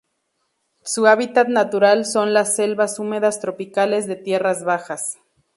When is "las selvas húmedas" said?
2.33-3.39